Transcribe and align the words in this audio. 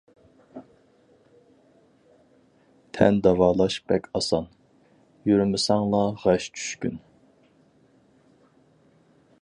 تەن 2.97 3.19
داۋالاش 3.27 3.77
بەك 3.91 4.09
ئاسان، 4.19 4.49
يۈرمىسەڭلا 5.33 6.01
غەش 6.25 6.49
چۈشكۈن. 6.57 7.01